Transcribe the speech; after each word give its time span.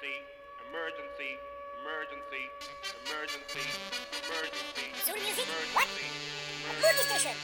emergency, 0.00 0.16
emergency, 0.70 1.36
emergency, 1.84 2.48
emergency, 3.04 3.60
emergency. 4.24 4.88
Soul 5.04 5.16
music? 5.20 5.44
emergency, 5.44 5.76
What? 5.76 5.88
emergency. 5.88 6.16
Boogie 6.80 7.04
Station. 7.04 7.36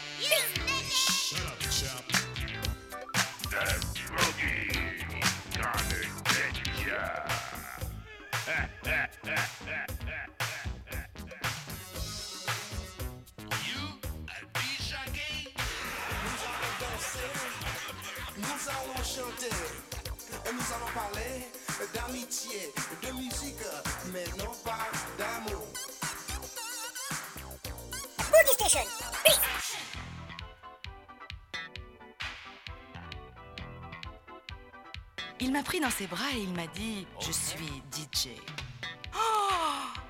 Please. 0.64 0.96
That 3.52 3.80
boogie 4.08 4.72
gonna 5.52 6.00
get 6.24 6.56
ya. 6.86 7.04
you 13.66 13.82
a 14.28 14.38
DJ 14.56 14.90
gay? 15.12 15.38
Nous 16.24 16.40
allons 16.48 16.74
danser, 16.80 17.30
nous 18.38 18.62
allons 18.72 19.04
chanter, 19.04 19.56
et 20.46 20.52
nous 20.52 20.68
allons 20.74 20.92
parler 20.94 21.32
d'amitié, 21.92 22.72
de 23.02 23.12
musique, 23.12 23.56
mais 24.12 24.24
non 24.38 24.52
pas 24.64 24.88
d'amour. 25.18 25.66
Boogie 28.18 28.54
Station. 28.54 28.80
Il 35.38 35.52
m'a 35.52 35.62
pris 35.62 35.80
dans 35.80 35.90
ses 35.90 36.06
bras 36.06 36.32
et 36.34 36.40
il 36.40 36.52
m'a 36.54 36.66
dit 36.68 37.06
Je 37.20 37.30
suis 37.30 37.82
DJ. 37.92 38.30
Oh 39.14 40.00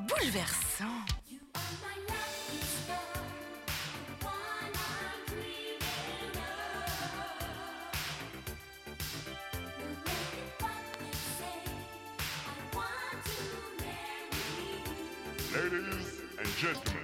Bouleversant 0.00 1.04
gentlemen, 16.66 16.95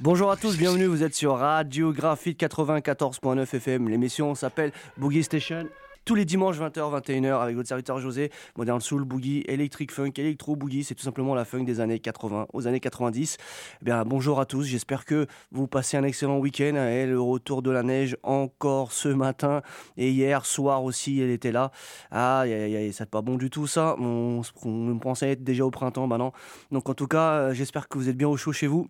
Bonjour 0.00 0.30
à 0.32 0.36
tous, 0.36 0.56
bienvenue, 0.58 0.86
vous 0.86 1.04
êtes 1.04 1.14
sur 1.14 1.36
Radio 1.36 1.92
Graphite 1.92 2.40
94.9 2.40 3.42
FM. 3.42 3.88
L'émission 3.88 4.34
s'appelle 4.34 4.72
Boogie 4.96 5.22
Station. 5.22 5.68
Tous 6.06 6.14
les 6.14 6.24
dimanches 6.24 6.60
20h, 6.60 7.02
21h 7.02 7.40
avec 7.40 7.56
votre 7.56 7.66
serviteur 7.66 7.98
José, 7.98 8.30
Modern 8.56 8.80
Soul, 8.80 9.02
Boogie, 9.02 9.42
Electric 9.48 9.90
Funk, 9.90 10.12
Electro 10.18 10.54
Boogie, 10.54 10.84
c'est 10.84 10.94
tout 10.94 11.02
simplement 11.02 11.34
la 11.34 11.44
funk 11.44 11.64
des 11.64 11.80
années 11.80 11.98
80 11.98 12.46
aux 12.52 12.68
années 12.68 12.78
90. 12.78 13.38
Eh 13.82 13.84
bien, 13.84 14.04
bonjour 14.04 14.38
à 14.38 14.46
tous, 14.46 14.62
j'espère 14.62 15.04
que 15.04 15.26
vous 15.50 15.66
passez 15.66 15.96
un 15.96 16.04
excellent 16.04 16.38
week-end. 16.38 16.76
Et 16.76 17.06
le 17.06 17.20
retour 17.20 17.60
de 17.60 17.72
la 17.72 17.82
neige 17.82 18.16
encore 18.22 18.92
ce 18.92 19.08
matin 19.08 19.62
et 19.96 20.12
hier 20.12 20.46
soir 20.46 20.84
aussi, 20.84 21.20
elle 21.20 21.30
était 21.30 21.50
là. 21.50 21.72
Ah, 22.12 22.44
c'est 22.92 23.10
pas 23.10 23.20
bon 23.20 23.34
du 23.34 23.50
tout 23.50 23.66
ça. 23.66 23.96
On, 23.98 24.42
on 24.64 24.98
pensait 25.00 25.32
être 25.32 25.42
déjà 25.42 25.66
au 25.66 25.72
printemps, 25.72 26.06
bah 26.06 26.18
non. 26.18 26.30
Donc 26.70 26.88
en 26.88 26.94
tout 26.94 27.08
cas, 27.08 27.32
euh, 27.32 27.52
j'espère 27.52 27.88
que 27.88 27.98
vous 27.98 28.08
êtes 28.08 28.16
bien 28.16 28.28
au 28.28 28.36
chaud 28.36 28.52
chez 28.52 28.68
vous. 28.68 28.86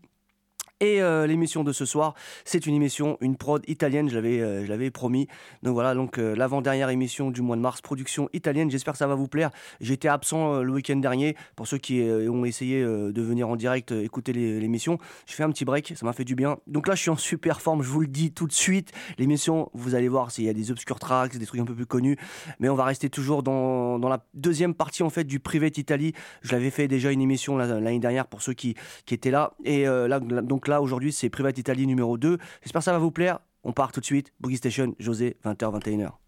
Et 0.81 1.01
euh, 1.01 1.27
l'émission 1.27 1.65
de 1.65 1.73
ce 1.73 1.87
soir, 1.87 2.15
c'est 2.45 2.67
une 2.67 2.75
émission, 2.75 3.17
une 3.23 3.37
prod 3.37 3.63
italienne, 3.67 4.11
je 4.11 4.15
l'avais, 4.15 4.43
euh, 4.43 4.63
je 4.63 4.69
l'avais 4.69 4.91
promis. 4.91 5.27
Donc 5.63 5.73
voilà, 5.73 5.95
donc 5.95 6.19
euh, 6.19 6.37
l'avant-dernière 6.37 6.91
émission 6.91 7.31
du 7.31 7.41
mois 7.41 7.57
de 7.57 7.63
mars, 7.63 7.81
production 7.81 8.29
italienne. 8.35 8.71
J'espère 8.71 8.93
que 8.93 8.99
ça 8.99 9.07
va 9.07 9.15
vous 9.15 9.27
plaire. 9.27 9.51
J'étais 9.81 10.09
absent 10.09 10.61
le 10.61 10.71
week-end 10.71 10.97
dernier. 10.97 11.35
Pour 11.55 11.67
ceux 11.67 11.79
qui 11.79 12.03
ont 12.03 12.45
essayé 12.45 12.83
de 12.83 13.23
venir 13.23 13.49
en 13.49 13.57
direct 13.57 13.93
écouter 13.93 14.35
l'émission, 14.35 14.99
je 15.27 15.33
fais 15.33 15.45
un 15.45 15.51
petit 15.51 15.65
break, 15.65 15.95
ça 15.97 16.05
m'a 16.05 16.13
fait 16.13 16.25
du 16.25 16.35
bien. 16.35 16.59
Donc 16.67 16.89
là, 16.89 16.95
je 16.95 17.01
suis 17.01 17.11
en 17.11 17.17
super 17.17 17.63
forme, 17.63 17.83
je 17.83 17.89
vous 17.89 18.01
le 18.01 18.07
dis 18.07 18.33
tout 18.33 18.47
de 18.47 18.53
suite. 18.53 18.93
L'émission, 19.19 19.71
vous 19.73 19.95
allez 19.95 20.09
voir 20.09 20.31
s'il 20.31 20.45
y 20.45 20.49
a 20.51 20.53
des 20.53 20.71
obscure 20.71 20.99
tracks, 20.99 21.37
des 21.37 21.47
trucs 21.47 21.61
un 21.61 21.65
peu 21.65 21.75
plus 21.75 21.87
connus, 21.87 22.19
mais 22.61 22.69
on 22.69 22.75
va 22.75 22.85
rester 22.85 23.09
toujours 23.09 23.43
dans, 23.43 23.99
dans 23.99 24.11
la 24.11 24.25
deuxième 24.35 24.75
partie 24.75 25.03
en 25.03 25.11
fait 25.11 25.25
du 25.25 25.41
Private 25.41 25.79
Italy. 25.79 26.13
Je 26.43 26.53
l'avais 26.53 26.71
fait 26.71 26.87
déjà 26.87 27.13
une 27.13 27.23
émission 27.23 27.57
l'année 27.57 27.99
dernière 27.99 28.27
pour 28.27 28.43
ceux 28.43 28.53
qui, 28.53 28.75
qui 29.07 29.15
étaient 29.15 29.31
là. 29.31 29.55
Et 29.65 29.85
là, 29.85 30.21
donc 30.21 30.66
là, 30.69 30.83
aujourd'hui, 30.83 31.13
c'est 31.13 31.31
Private 31.31 31.59
Italy 31.59 31.87
numéro 31.87 32.19
2. 32.19 32.39
J'espère 32.63 32.81
que 32.81 32.85
ça 32.85 32.93
va 32.93 32.99
vous 32.99 33.11
plaire. 33.11 33.39
On 33.65 33.73
part 33.73 33.93
tout 33.93 34.01
de 34.01 34.05
suite. 34.05 34.33
Boogie 34.41 34.57
Station, 34.57 34.95
José, 34.99 35.37
20h, 35.45 35.81
21h. 35.81 36.26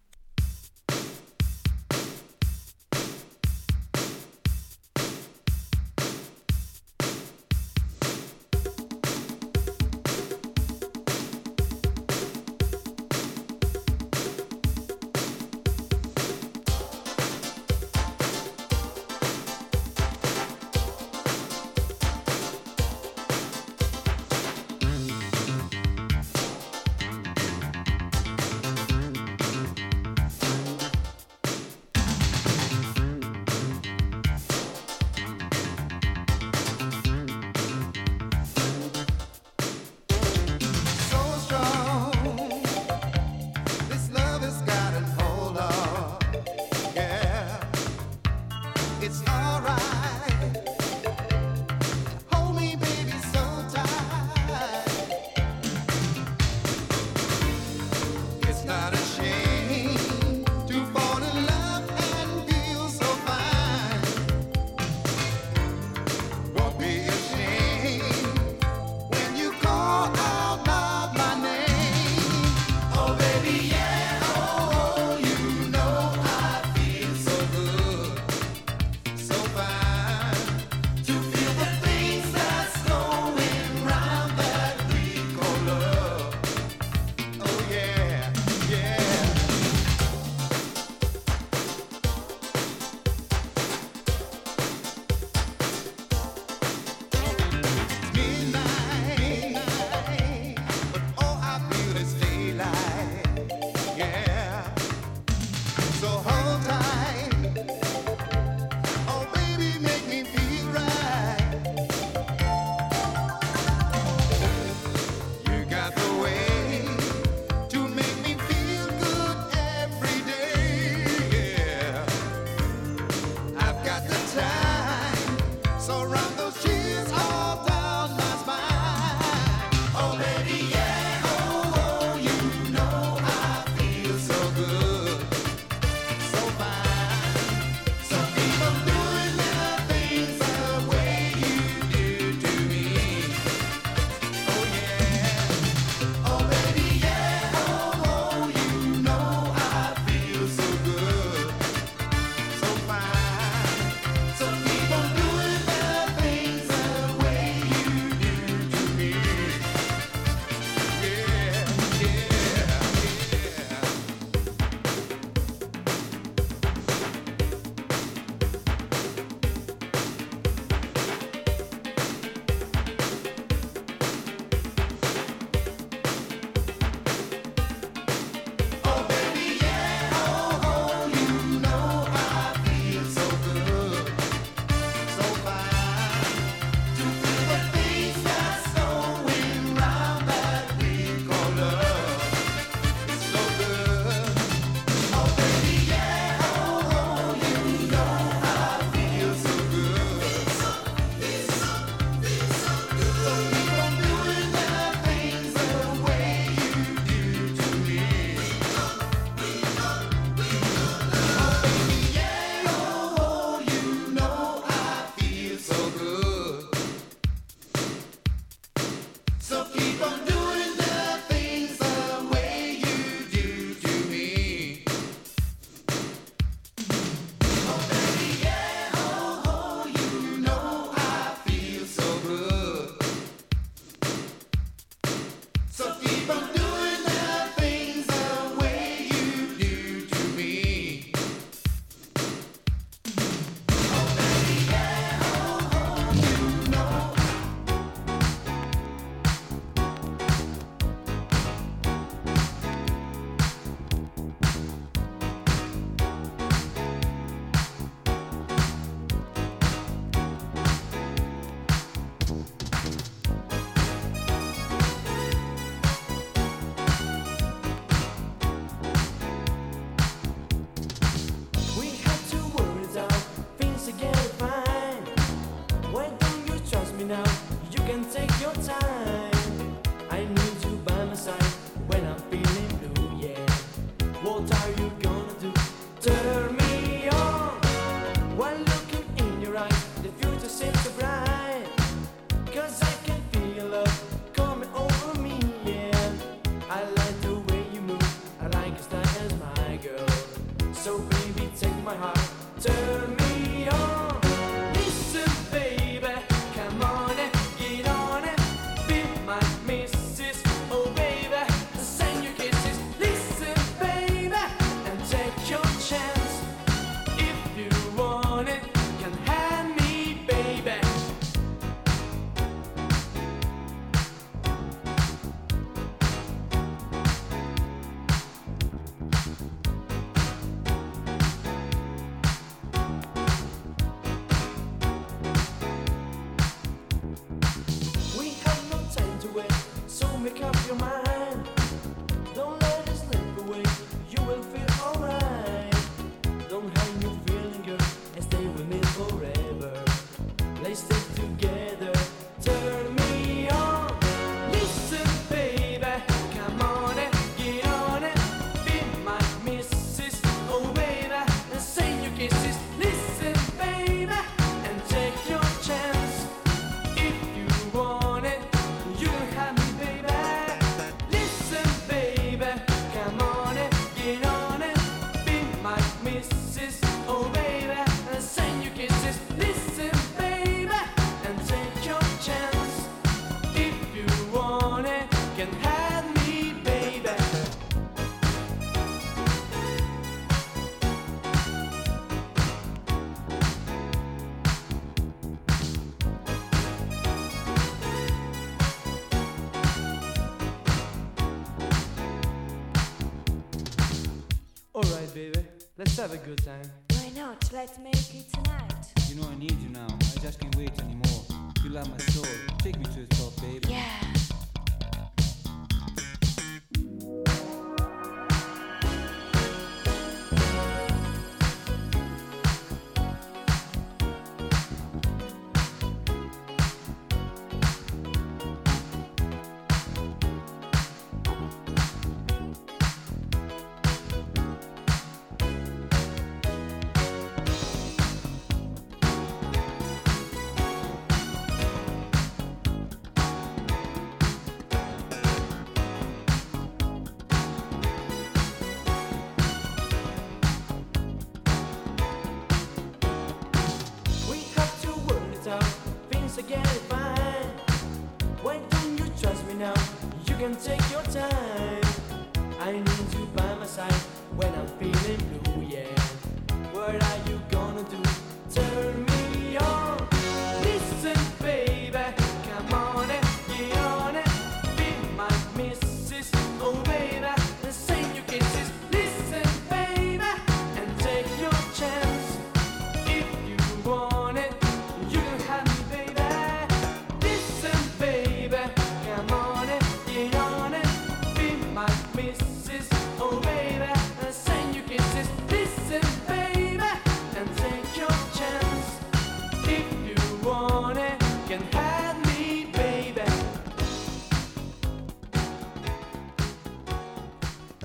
have 406.09 406.23
a 406.23 406.25
good 406.25 406.43
time. 406.43 406.68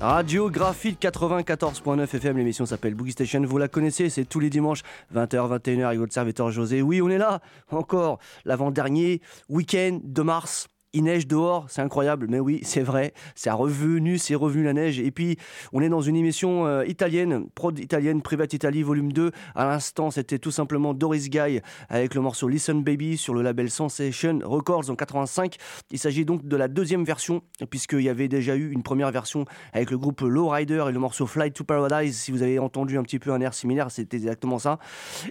Radio 0.07 0.51
Graphite 0.51 1.01
94.9 1.01 2.03
FM, 2.03 2.37
l'émission 2.37 2.67
s'appelle 2.67 2.93
Boogie 2.93 3.13
Station, 3.13 3.41
vous 3.41 3.57
la 3.57 3.67
connaissez, 3.67 4.11
c'est 4.11 4.23
tous 4.23 4.39
les 4.39 4.51
dimanches 4.51 4.83
20h, 5.15 5.57
21h 5.57 5.83
avec 5.83 5.97
votre 5.97 6.13
serviteur 6.13 6.51
José. 6.51 6.83
Oui, 6.83 7.01
on 7.01 7.09
est 7.09 7.17
là, 7.17 7.39
encore 7.71 8.19
l'avant-dernier 8.45 9.19
week-end 9.49 9.99
de 10.03 10.21
mars. 10.21 10.67
Il 10.95 11.03
neige 11.03 11.27
dehors, 11.27 11.65
c'est 11.67 11.81
incroyable, 11.81 12.27
mais 12.29 12.39
oui, 12.39 12.61
c'est 12.63 12.81
vrai, 12.81 13.13
c'est 13.35 13.51
revenu, 13.51 14.17
c'est 14.17 14.33
revenu 14.33 14.63
la 14.63 14.71
neige. 14.71 14.97
Et 15.01 15.11
puis, 15.11 15.37
on 15.73 15.81
est 15.81 15.89
dans 15.89 15.99
une 15.99 16.15
émission 16.15 16.65
euh, 16.67 16.85
italienne, 16.85 17.47
prod 17.53 17.77
italienne, 17.77 18.21
Private 18.21 18.53
Italy, 18.53 18.81
volume 18.81 19.11
2. 19.11 19.31
À 19.55 19.65
l'instant, 19.65 20.09
c'était 20.09 20.39
tout 20.39 20.51
simplement 20.51 20.93
Doris 20.93 21.29
Guy 21.29 21.59
avec 21.89 22.15
le 22.15 22.21
morceau 22.21 22.47
Listen 22.47 22.81
Baby 22.81 23.17
sur 23.17 23.33
le 23.33 23.41
label 23.41 23.69
Sensation 23.69 24.39
Records 24.41 24.89
en 24.89 24.95
85. 24.95 25.57
Il 25.91 25.99
s'agit 25.99 26.23
donc 26.23 26.47
de 26.47 26.55
la 26.55 26.69
deuxième 26.69 27.03
version, 27.03 27.41
puisqu'il 27.69 27.99
y 27.99 28.09
avait 28.09 28.29
déjà 28.29 28.55
eu 28.55 28.71
une 28.71 28.81
première 28.81 29.11
version 29.11 29.43
avec 29.73 29.91
le 29.91 29.97
groupe 29.97 30.21
Lowrider 30.21 30.85
et 30.87 30.93
le 30.93 30.99
morceau 30.99 31.27
Flight 31.27 31.53
to 31.53 31.65
Paradise. 31.65 32.17
Si 32.17 32.31
vous 32.31 32.41
avez 32.41 32.57
entendu 32.57 32.97
un 32.97 33.03
petit 33.03 33.19
peu 33.19 33.33
un 33.33 33.41
air 33.41 33.53
similaire, 33.53 33.91
c'était 33.91 34.15
exactement 34.15 34.59
ça. 34.59 34.79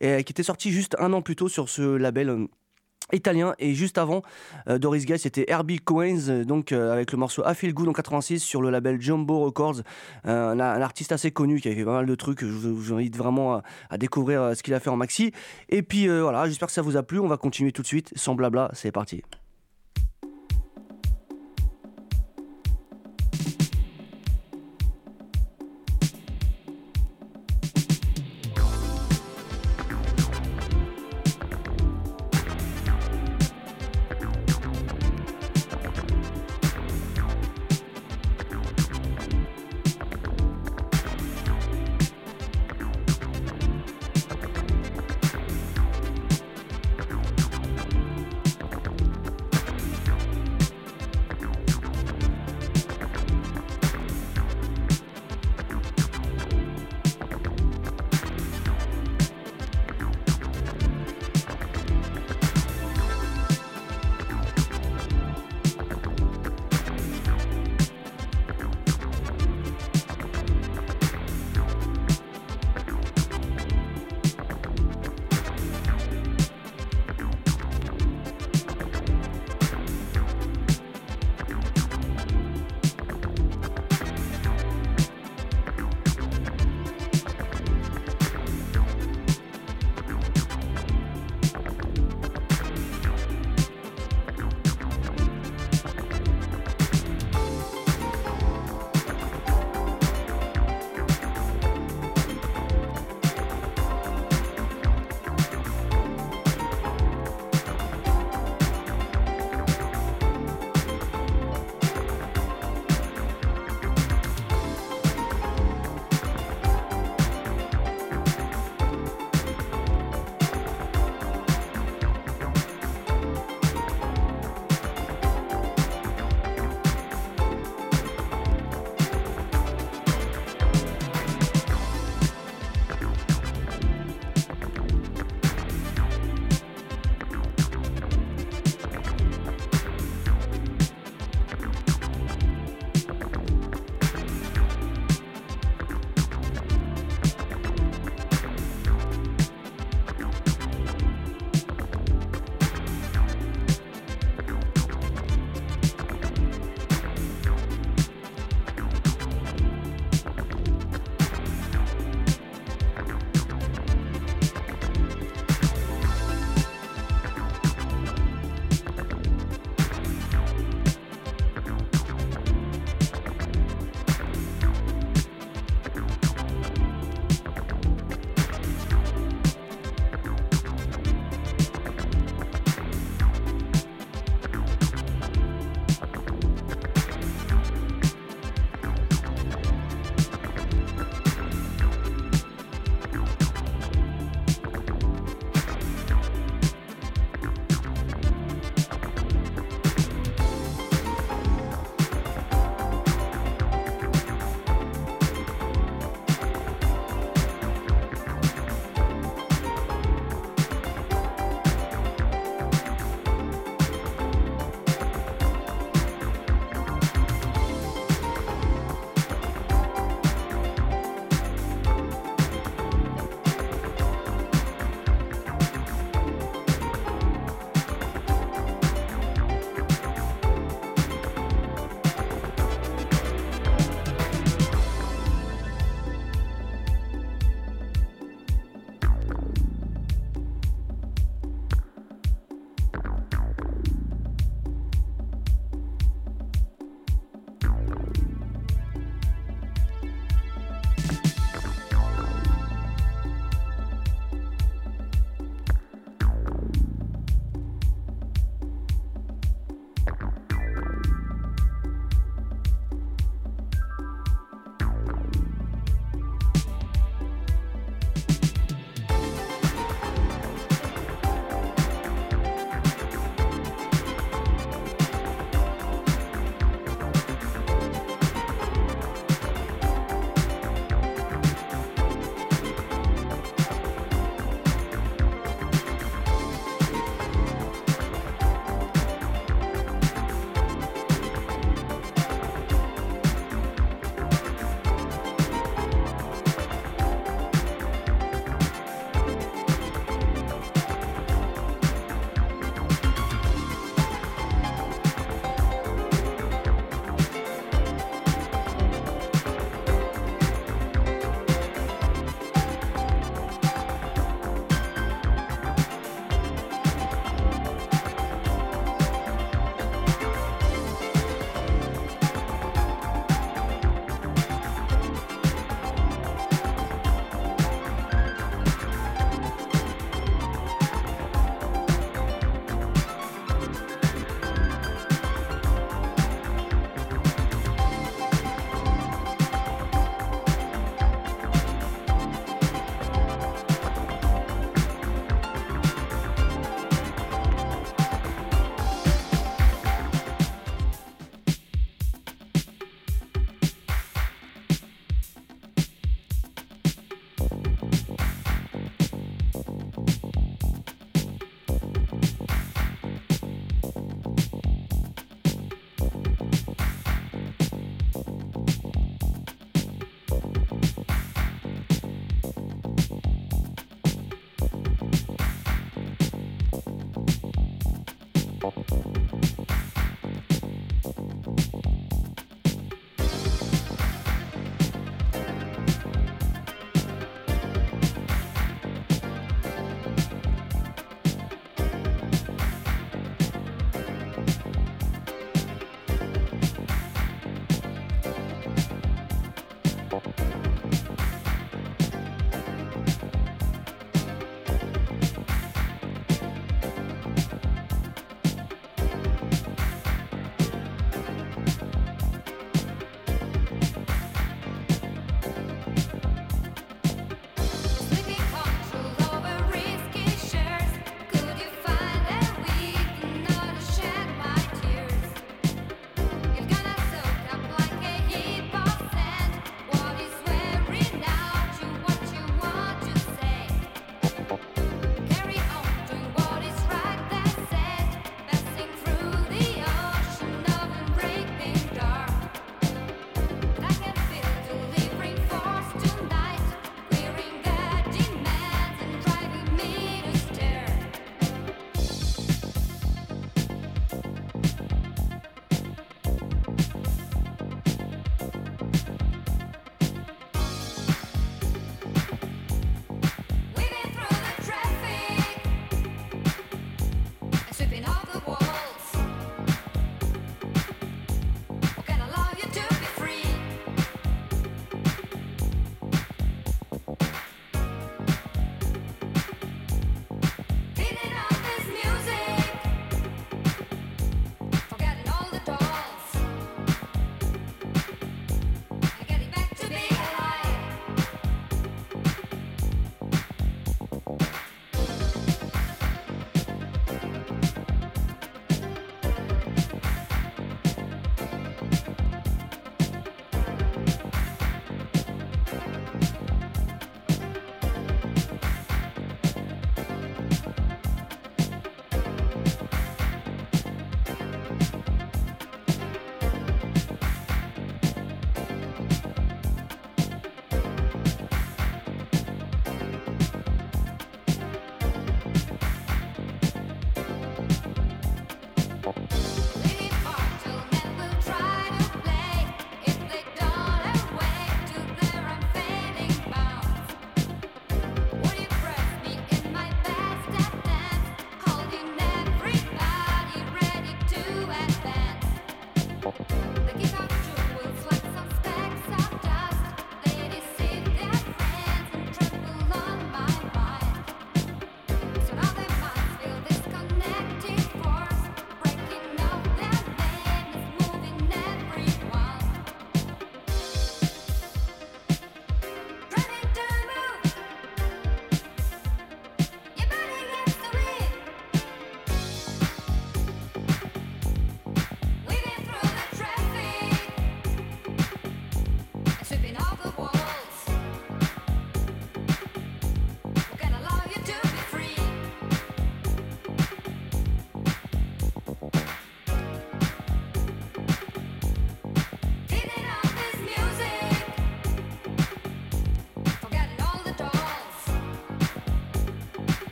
Et 0.00 0.24
qui 0.24 0.32
était 0.32 0.42
sorti 0.42 0.70
juste 0.70 0.96
un 0.98 1.12
an 1.12 1.20
plus 1.20 1.36
tôt 1.36 1.50
sur 1.50 1.68
ce 1.68 1.82
label. 1.82 2.48
Italien. 3.12 3.54
Et 3.58 3.74
juste 3.74 3.98
avant 3.98 4.22
euh, 4.68 4.78
Doris 4.78 5.06
Guy 5.06 5.18
c'était 5.18 5.44
Herbie 5.48 5.78
Coens 5.78 6.28
euh, 6.28 6.44
donc 6.44 6.72
euh, 6.72 6.92
avec 6.92 7.12
le 7.12 7.18
morceau 7.18 7.42
I 7.46 7.54
Feel 7.54 7.74
Good 7.74 7.88
en 7.88 7.92
86 7.92 8.40
sur 8.40 8.62
le 8.62 8.70
label 8.70 9.00
Jumbo 9.00 9.40
Records. 9.40 9.82
Un, 10.24 10.60
artiste 10.60 11.12
assez 11.12 11.30
connu 11.30 11.60
qui 11.60 11.68
a 11.68 11.74
fait 11.74 11.84
pas 11.84 11.92
mal 11.92 12.06
de 12.06 12.14
trucs. 12.14 12.40
Je 12.40 12.46
vous, 12.46 12.92
invite 12.92 13.16
vraiment 13.16 13.54
à, 13.54 13.62
à 13.90 13.98
découvrir 13.98 14.56
ce 14.56 14.62
qu'il 14.62 14.74
a 14.74 14.80
fait 14.80 14.90
en 14.90 14.96
maxi. 14.96 15.32
Et 15.68 15.82
puis 15.82 16.08
voilà 16.08 16.46
j'espère 16.46 16.68
que 16.68 16.74
ça 16.74 16.82
vous 16.82 16.96
a 16.96 17.02
plu. 17.02 17.18
On 17.18 17.28
va 17.28 17.36
continuer 17.36 17.72
tout 17.72 17.82
de 17.82 17.86
suite. 17.86 18.12
Sans 18.16 18.34
blabla 18.34 18.70
c'est 18.74 18.92
parti 18.92 19.22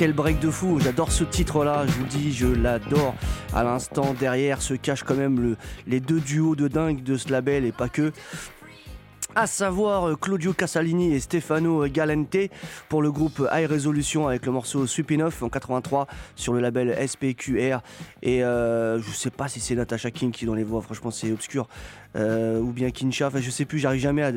Quel 0.00 0.14
break 0.14 0.40
de 0.40 0.48
fou, 0.50 0.80
j'adore 0.80 1.12
ce 1.12 1.24
titre-là, 1.24 1.84
je 1.86 1.92
vous 1.92 2.06
dis, 2.06 2.32
je 2.32 2.46
l'adore. 2.46 3.14
À 3.54 3.62
l'instant, 3.64 4.14
derrière 4.18 4.62
se 4.62 4.72
cachent 4.72 5.02
quand 5.04 5.14
même 5.14 5.38
le- 5.38 5.56
les 5.86 6.00
deux 6.00 6.20
duos 6.20 6.56
de 6.56 6.68
dingue 6.68 7.02
de 7.02 7.18
ce 7.18 7.30
label 7.30 7.66
et 7.66 7.72
pas 7.72 7.90
que. 7.90 8.10
À 9.34 9.46
savoir 9.46 10.08
euh, 10.08 10.16
Claudio 10.16 10.54
Casalini 10.54 11.14
et 11.14 11.20
Stefano 11.20 11.86
Galente 11.86 12.34
pour 12.88 13.00
le 13.02 13.12
groupe 13.12 13.46
High 13.52 13.70
Resolution 13.70 14.26
avec 14.26 14.44
le 14.46 14.52
morceau 14.52 14.86
Supinoff 14.86 15.42
en 15.42 15.48
83 15.50 16.06
sur 16.34 16.54
le 16.54 16.60
label 16.60 16.96
SPQR. 17.06 17.80
Et 18.22 18.42
euh, 18.42 19.00
je 19.00 19.10
sais 19.10 19.30
pas 19.30 19.48
si 19.48 19.60
c'est 19.60 19.74
Natasha 19.76 20.10
King 20.10 20.32
qui 20.32 20.46
dans 20.46 20.54
les 20.54 20.64
voix, 20.64 20.80
franchement 20.80 21.10
c'est 21.12 21.30
obscur. 21.30 21.68
Euh, 22.16 22.58
ou 22.58 22.72
bien 22.72 22.90
Kincha, 22.90 23.28
enfin 23.28 23.40
je 23.40 23.50
sais 23.50 23.64
plus, 23.64 23.78
j'arrive 23.78 24.00
jamais 24.00 24.22
à 24.22 24.32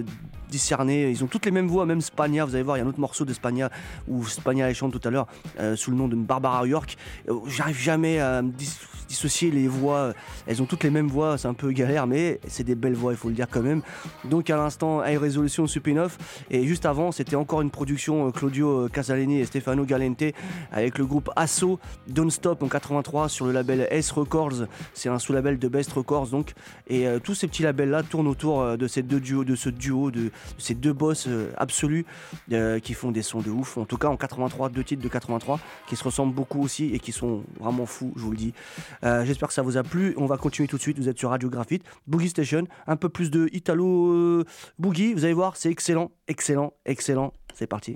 discerner. 0.49 1.09
Ils 1.09 1.23
ont 1.23 1.27
toutes 1.27 1.45
les 1.45 1.51
mêmes 1.51 1.67
voix, 1.67 1.85
même 1.85 2.01
Spagna, 2.01 2.45
vous 2.45 2.53
allez 2.53 2.63
voir, 2.63 2.77
il 2.77 2.81
y 2.81 2.83
a 2.83 2.85
un 2.85 2.89
autre 2.89 2.99
morceau 2.99 3.25
de 3.25 3.33
Spagna 3.33 3.71
où 4.07 4.23
elle 4.45 4.75
chante 4.75 4.91
tout 4.91 5.07
à 5.07 5.11
l'heure 5.11 5.27
euh, 5.59 5.75
sous 5.75 5.89
le 5.89 5.97
nom 5.97 6.07
de 6.07 6.15
Barbara 6.15 6.65
York. 6.67 6.95
Euh, 7.27 7.39
J'arrive 7.47 7.79
jamais 7.79 8.19
à 8.19 8.43
dissocier 9.07 9.49
les 9.49 9.67
voix, 9.67 10.13
elles 10.45 10.61
ont 10.61 10.65
toutes 10.65 10.83
les 10.83 10.91
mêmes 10.91 11.07
voix, 11.07 11.37
c'est 11.37 11.47
un 11.47 11.53
peu 11.55 11.71
galère, 11.71 12.05
mais 12.05 12.39
c'est 12.47 12.63
des 12.63 12.75
belles 12.75 12.93
voix, 12.93 13.13
il 13.13 13.17
faut 13.17 13.29
le 13.29 13.33
dire 13.33 13.47
quand 13.49 13.61
même. 13.61 13.81
Donc 14.25 14.49
à 14.49 14.55
l'instant, 14.55 15.03
High 15.03 15.17
Resolution 15.17 15.65
Supinoff, 15.65 16.17
et 16.51 16.65
juste 16.67 16.85
avant, 16.85 17.11
c'était 17.11 17.35
encore 17.35 17.61
une 17.61 17.71
production 17.71 18.31
Claudio 18.31 18.87
Casalini 18.89 19.39
et 19.39 19.45
Stefano 19.45 19.85
Galente 19.85 20.23
avec 20.71 20.99
le 20.99 21.05
groupe 21.05 21.31
Asso 21.35 21.79
Don't 22.07 22.29
Stop 22.29 22.61
en 22.61 22.67
83 22.67 23.29
sur 23.29 23.45
le 23.45 23.51
label 23.51 23.87
S 23.89 24.11
Records, 24.11 24.67
c'est 24.93 25.09
un 25.09 25.19
sous-label 25.19 25.57
de 25.57 25.67
Best 25.67 25.91
Records 25.93 26.27
donc, 26.27 26.53
et 26.87 27.05
tous 27.23 27.33
ces 27.33 27.47
petits 27.47 27.62
labels 27.63 27.89
là 27.89 28.03
tournent 28.03 28.27
autour 28.27 28.61
euh, 28.61 28.77
de 28.77 28.87
ces 28.87 29.01
deux 29.01 29.19
duos, 29.19 29.43
de 29.43 29.55
ce 29.55 29.69
duo, 29.69 30.11
de, 30.11 30.31
ces 30.57 30.73
deux 30.73 30.93
boss 30.93 31.25
euh, 31.27 31.51
absolus 31.57 32.05
euh, 32.51 32.79
qui 32.79 32.93
font 32.93 33.11
des 33.11 33.21
sons 33.21 33.41
de 33.41 33.49
ouf. 33.49 33.77
En 33.77 33.85
tout 33.85 33.97
cas 33.97 34.07
en 34.07 34.17
83, 34.17 34.69
deux 34.69 34.83
titres 34.83 35.01
de 35.01 35.07
83 35.07 35.59
qui 35.87 35.95
se 35.95 36.03
ressemblent 36.03 36.33
beaucoup 36.33 36.61
aussi 36.61 36.93
et 36.93 36.99
qui 36.99 37.11
sont 37.11 37.43
vraiment 37.59 37.85
fous, 37.85 38.13
je 38.15 38.21
vous 38.21 38.31
le 38.31 38.37
dis. 38.37 38.53
J'espère 39.03 39.47
que 39.47 39.53
ça 39.53 39.61
vous 39.61 39.77
a 39.77 39.83
plu. 39.83 40.13
On 40.17 40.25
va 40.25 40.37
continuer 40.37 40.67
tout 40.67 40.77
de 40.77 40.81
suite. 40.81 40.97
Vous 40.97 41.09
êtes 41.09 41.17
sur 41.17 41.29
Radio 41.29 41.49
Graphite, 41.49 41.83
Boogie 42.07 42.29
Station, 42.29 42.67
un 42.87 42.95
peu 42.95 43.09
plus 43.09 43.31
de 43.31 43.49
Italo 43.53 44.43
Boogie. 44.79 45.13
Vous 45.13 45.25
allez 45.25 45.33
voir, 45.33 45.57
c'est 45.57 45.69
excellent, 45.69 46.11
excellent, 46.27 46.73
excellent. 46.85 47.33
C'est 47.53 47.67
parti. 47.67 47.95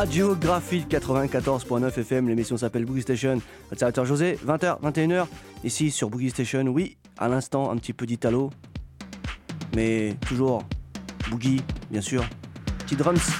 Radio 0.00 0.34
Graphite 0.34 0.90
94.9 0.90 1.98
FM, 1.98 2.28
l'émission 2.28 2.56
s'appelle 2.56 2.86
Boogie 2.86 3.02
Station. 3.02 3.38
Votre 3.70 4.04
José, 4.06 4.38
20h, 4.46 4.80
21h, 4.80 5.26
ici 5.62 5.90
sur 5.90 6.08
Boogie 6.08 6.30
Station. 6.30 6.64
Oui, 6.68 6.96
à 7.18 7.28
l'instant, 7.28 7.70
un 7.70 7.76
petit 7.76 7.92
peu 7.92 8.06
d'Italo, 8.06 8.48
mais 9.76 10.16
toujours 10.26 10.62
Boogie, 11.30 11.60
bien 11.90 12.00
sûr. 12.00 12.24
Petit 12.78 12.96
drums. 12.96 13.30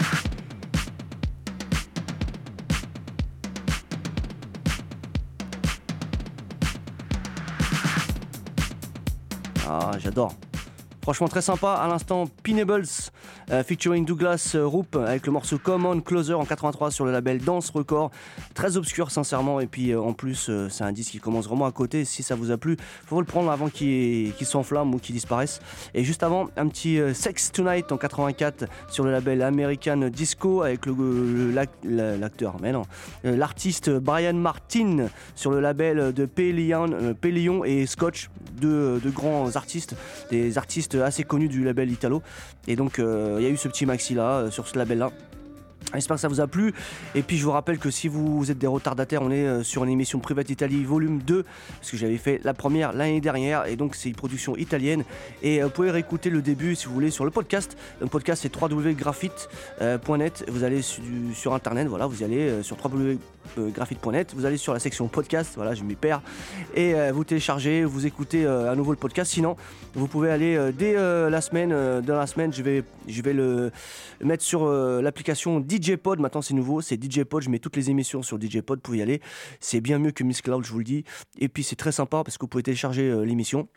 Ah, 9.66 9.92
j'adore. 9.98 10.34
Franchement 11.00 11.28
très 11.28 11.40
sympa. 11.40 11.72
À 11.72 11.88
l'instant, 11.88 12.26
Pinables 12.42 12.84
featuring 13.64 14.04
Douglas 14.04 14.52
euh, 14.54 14.66
Roop 14.66 14.96
avec 14.96 15.26
le 15.26 15.32
morceau 15.32 15.58
Common 15.58 16.00
Closer 16.00 16.34
en 16.34 16.44
83 16.44 16.90
sur 16.90 17.04
le 17.04 17.12
label 17.12 17.38
Dance 17.38 17.70
Record. 17.70 18.10
Très 18.54 18.76
obscur 18.76 19.10
sincèrement 19.10 19.60
et 19.60 19.66
puis 19.66 19.90
euh, 19.90 20.00
en 20.00 20.12
plus 20.12 20.48
euh, 20.48 20.68
c'est 20.68 20.84
un 20.84 20.92
disque 20.92 21.12
qui 21.12 21.18
commence 21.18 21.48
vraiment 21.48 21.66
à 21.66 21.72
côté. 21.72 22.04
Si 22.04 22.22
ça 22.22 22.34
vous 22.34 22.50
a 22.50 22.58
plu, 22.58 22.76
faut 23.06 23.20
le 23.20 23.26
prendre 23.26 23.50
avant 23.50 23.68
qu'il 23.68 24.32
s'enflamme 24.40 24.94
ou 24.94 24.98
qu'il 24.98 25.14
disparaisse. 25.14 25.60
Et 25.94 26.04
juste 26.04 26.22
avant, 26.22 26.48
un 26.56 26.68
petit 26.68 27.00
euh, 27.00 27.14
Sex 27.14 27.50
Tonight 27.52 27.90
en 27.92 27.96
84 27.96 28.64
sur 28.88 29.04
le 29.04 29.10
label 29.10 29.42
American 29.42 30.08
Disco 30.12 30.62
avec 30.62 30.86
l'acteur, 31.84 32.56
mais 32.60 32.72
non, 32.72 32.82
euh, 33.24 33.36
l'artiste 33.36 33.90
Brian 33.90 34.34
Martin 34.34 35.08
sur 35.34 35.50
le 35.50 35.60
label 35.60 36.12
de 36.12 36.26
Pélion, 36.26 36.90
euh, 36.92 37.14
Pélion 37.14 37.64
et 37.64 37.86
Scotch, 37.86 38.30
deux, 38.60 39.00
grands 39.06 39.56
artistes, 39.56 39.96
des 40.30 40.58
artistes 40.58 40.94
assez 40.94 41.24
connus 41.24 41.48
du 41.48 41.64
label 41.64 41.90
Italo. 41.90 42.22
Et 42.68 42.76
donc 42.76 42.98
euh, 42.98 43.39
il 43.40 43.44
y 43.44 43.46
a 43.46 43.50
eu 43.50 43.56
ce 43.56 43.68
petit 43.68 43.86
maxi 43.86 44.14
là 44.14 44.38
euh, 44.38 44.50
sur 44.50 44.66
ce 44.68 44.78
label 44.78 44.98
là. 44.98 45.10
J'espère 45.94 46.16
que 46.16 46.20
ça 46.20 46.28
vous 46.28 46.40
a 46.40 46.46
plu. 46.46 46.72
Et 47.14 47.22
puis 47.22 47.36
je 47.36 47.44
vous 47.44 47.50
rappelle 47.50 47.78
que 47.78 47.90
si 47.90 48.08
vous 48.08 48.50
êtes 48.50 48.58
des 48.58 48.66
retardataires, 48.66 49.22
on 49.22 49.30
est 49.30 49.46
euh, 49.46 49.62
sur 49.62 49.82
une 49.84 49.90
émission 49.90 50.20
Private 50.20 50.50
Italy 50.50 50.84
volume 50.84 51.20
2, 51.22 51.44
parce 51.78 51.90
que 51.90 51.96
j'avais 51.96 52.16
fait 52.16 52.40
la 52.44 52.54
première 52.54 52.92
l'année 52.92 53.20
dernière, 53.20 53.66
et 53.66 53.76
donc 53.76 53.96
c'est 53.96 54.08
une 54.08 54.14
production 54.14 54.56
italienne. 54.56 55.04
Et 55.42 55.60
euh, 55.60 55.66
vous 55.66 55.70
pouvez 55.70 55.90
réécouter 55.90 56.30
le 56.30 56.42
début 56.42 56.76
si 56.76 56.86
vous 56.86 56.94
voulez 56.94 57.10
sur 57.10 57.24
le 57.24 57.30
podcast. 57.30 57.76
Le 58.00 58.06
podcast 58.06 58.42
c'est 58.42 58.54
www.graphite.net. 58.54 60.44
Vous 60.48 60.64
allez 60.64 60.82
sur, 60.82 61.54
internet, 61.54 61.88
voilà, 61.88 62.06
vous 62.06 62.22
allez 62.22 62.48
euh, 62.48 62.62
sur 62.62 62.76
www.graphite.net, 63.56 64.34
vous 64.34 64.44
allez 64.44 64.56
sur 64.56 64.72
la 64.72 64.78
section 64.78 65.08
podcast, 65.08 65.52
voilà, 65.56 65.74
je 65.74 65.82
m'y 65.82 65.94
perds, 65.94 66.22
et 66.74 66.94
euh, 66.94 67.12
vous 67.12 67.24
téléchargez, 67.24 67.84
vous 67.84 68.06
écoutez 68.06 68.44
euh, 68.44 68.70
à 68.70 68.74
nouveau 68.76 68.92
le 68.92 68.98
podcast. 68.98 69.30
Sinon, 69.32 69.56
vous 69.94 70.06
pouvez 70.06 70.30
aller 70.30 70.56
euh, 70.56 70.72
dès 70.72 70.96
euh, 70.96 71.30
la 71.30 71.40
semaine, 71.40 71.72
euh, 71.72 72.00
dans 72.00 72.16
la 72.16 72.26
semaine, 72.26 72.52
je 72.52 72.62
vais, 72.62 72.84
je 73.08 73.22
vais 73.22 73.32
le 73.32 73.70
mettre 74.22 74.44
sur 74.44 74.64
euh, 74.64 75.00
l'application 75.02 75.64
DJ 75.66 75.96
Pod, 75.96 76.20
maintenant 76.20 76.42
c'est 76.42 76.54
nouveau, 76.54 76.80
c'est 76.80 77.02
DJ 77.02 77.24
Pod, 77.24 77.42
je 77.42 77.50
mets 77.50 77.58
toutes 77.58 77.76
les 77.76 77.90
émissions 77.90 78.22
sur 78.22 78.40
DJ 78.40 78.60
Pod, 78.60 78.78
vous 78.78 78.82
pouvez 78.82 78.98
y 78.98 79.02
aller. 79.02 79.20
C'est 79.60 79.80
bien 79.80 79.98
mieux 79.98 80.12
que 80.12 80.24
Miss 80.24 80.42
Cloud, 80.42 80.64
je 80.64 80.72
vous 80.72 80.78
le 80.78 80.84
dis. 80.84 81.04
Et 81.38 81.48
puis 81.48 81.62
c'est 81.64 81.76
très 81.76 81.92
sympa 81.92 82.22
parce 82.24 82.38
que 82.38 82.42
vous 82.42 82.48
pouvez 82.48 82.62
télécharger 82.62 83.08
euh, 83.08 83.22
l'émission. 83.22 83.68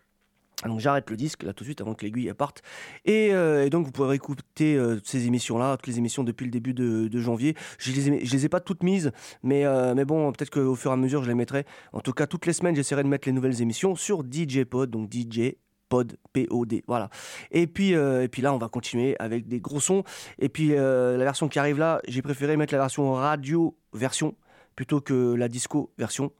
Donc 0.65 0.79
j'arrête 0.79 1.09
le 1.09 1.17
disque 1.17 1.43
là 1.43 1.53
tout 1.53 1.63
de 1.63 1.67
suite 1.67 1.81
avant 1.81 1.93
que 1.93 2.05
l'aiguille 2.05 2.31
parte. 2.33 2.61
Et, 3.05 3.33
euh, 3.33 3.65
et 3.65 3.69
donc 3.69 3.85
vous 3.85 3.91
pourrez 3.91 4.15
écouter 4.15 4.75
euh, 4.75 4.99
ces 5.03 5.27
émissions-là, 5.27 5.77
toutes 5.77 5.87
les 5.87 5.97
émissions 5.97 6.23
depuis 6.23 6.45
le 6.45 6.51
début 6.51 6.73
de, 6.73 7.19
janvier. 7.19 7.55
Je 7.77 7.91
les, 7.91 8.09
ai, 8.09 8.19
les 8.19 8.45
ai 8.45 8.49
pas 8.49 8.59
toutes 8.59 8.83
mises, 8.83 9.11
mais, 9.43 9.65
euh, 9.65 9.93
mais 9.95 10.05
bon, 10.05 10.31
peut-être 10.31 10.49
qu'au 10.49 10.75
fur 10.75 10.91
et 10.91 10.93
à 10.93 10.97
mesure 10.97 11.23
je 11.23 11.29
les 11.29 11.35
mettrai. 11.35 11.65
En 11.91 11.99
tout 11.99 12.13
cas, 12.13 12.27
toutes 12.27 12.45
les 12.45 12.53
semaines 12.53 12.75
j'essaierai 12.75 13.03
de 13.03 13.07
mettre 13.07 13.27
les 13.27 13.33
nouvelles 13.33 13.61
émissions 13.61 13.95
sur 13.95 14.23
DJ 14.23 14.63
Pod, 14.63 14.89
donc 14.89 15.11
DJ 15.11 15.55
Pod, 15.89 16.17
P-O-D, 16.31 16.83
voilà. 16.87 17.09
Et 17.51 17.67
puis, 17.67 17.93
euh, 17.93 18.23
et 18.23 18.27
puis 18.27 18.41
là, 18.41 18.53
on 18.53 18.57
va 18.57 18.67
continuer 18.67 19.15
avec 19.19 19.47
des 19.47 19.59
gros 19.59 19.79
sons. 19.79 20.03
Et 20.39 20.49
puis 20.49 20.69
la 20.69 21.17
version 21.17 21.47
qui 21.47 21.59
arrive 21.59 21.77
là, 21.77 22.01
j'ai 22.07 22.21
préféré 22.21 22.57
mettre 22.57 22.73
la 22.73 22.79
version 22.79 23.13
radio 23.13 23.77
version 23.93 24.35
plutôt 24.75 25.01
que 25.01 25.35
la 25.35 25.49
disco 25.49 25.91
version, 25.97 26.31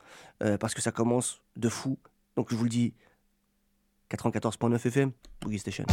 parce 0.59 0.74
que 0.74 0.82
ça 0.82 0.91
commence 0.91 1.41
de 1.55 1.70
fou. 1.70 1.99
Donc 2.36 2.47
je 2.49 2.55
vous 2.55 2.64
le 2.64 2.70
dis, 2.70 2.93
94.9 4.18 4.80
FM, 4.91 5.11
Boogie 5.41 5.59
Station. 5.59 5.86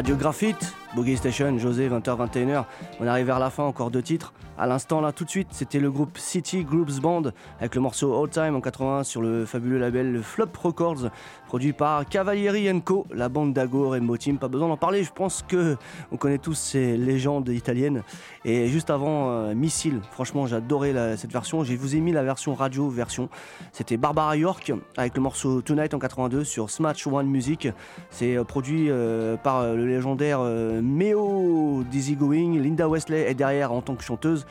Radio 0.00 0.16
Graphite, 0.16 0.72
Boogie 0.94 1.18
Station, 1.18 1.58
José, 1.58 1.90
20h-21h. 1.90 2.64
On 3.00 3.06
arrive 3.06 3.26
vers 3.26 3.38
la 3.38 3.50
fin, 3.50 3.64
encore 3.64 3.90
deux 3.90 4.00
titres. 4.00 4.29
À 4.60 4.66
l'instant, 4.66 5.00
là, 5.00 5.10
tout 5.10 5.24
de 5.24 5.30
suite, 5.30 5.48
c'était 5.52 5.80
le 5.80 5.90
groupe 5.90 6.18
City 6.18 6.64
Groups 6.64 7.00
Band 7.00 7.22
avec 7.60 7.74
le 7.74 7.80
morceau 7.80 8.22
All 8.22 8.28
Time 8.28 8.54
en 8.54 8.60
81 8.60 9.04
sur 9.04 9.22
le 9.22 9.46
fabuleux 9.46 9.78
label 9.78 10.20
Flop 10.22 10.50
Records, 10.62 11.08
produit 11.46 11.72
par 11.72 12.04
Cavalieri 12.06 12.68
Co, 12.82 13.06
la 13.10 13.30
bande 13.30 13.54
d'Agor 13.54 13.96
et 13.96 14.00
Motim. 14.00 14.36
Pas 14.36 14.48
besoin 14.48 14.68
d'en 14.68 14.76
parler, 14.76 15.02
je 15.02 15.12
pense 15.12 15.42
que 15.48 15.78
on 16.12 16.18
connaît 16.18 16.36
tous 16.36 16.52
ces 16.52 16.98
légendes 16.98 17.48
italiennes. 17.48 18.02
Et 18.44 18.68
juste 18.68 18.90
avant, 18.90 19.30
euh, 19.30 19.54
Missile, 19.54 20.02
franchement, 20.12 20.46
j'adorais 20.46 21.16
cette 21.16 21.32
version. 21.32 21.64
Je 21.64 21.74
vous 21.74 21.96
ai 21.96 22.00
mis 22.00 22.12
la 22.12 22.22
version 22.22 22.54
radio 22.54 22.90
version. 22.90 23.30
C'était 23.72 23.96
Barbara 23.96 24.36
York 24.36 24.74
avec 24.98 25.16
le 25.16 25.22
morceau 25.22 25.62
Tonight 25.62 25.94
en 25.94 25.98
82 25.98 26.44
sur 26.44 26.68
Smash 26.68 27.06
One 27.06 27.28
Music. 27.28 27.68
C'est 28.10 28.36
euh, 28.36 28.44
produit 28.44 28.90
euh, 28.90 29.38
par 29.38 29.74
le 29.74 29.86
légendaire 29.86 30.40
Meo 30.40 31.82
Dizzy 31.90 32.14
Going. 32.14 32.60
Linda 32.60 32.86
Wesley 32.86 33.22
est 33.22 33.34
derrière 33.34 33.72
en 33.72 33.80
tant 33.80 33.94
que 33.94 34.04
chanteuse. 34.04 34.44